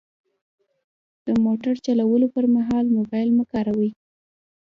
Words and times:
د 1.25 1.27
موټر 1.45 1.75
چلولو 1.85 2.27
پر 2.35 2.45
مهال 2.55 2.85
موبایل 2.97 3.29
مه 3.37 3.43
کاروئ. 3.51 3.89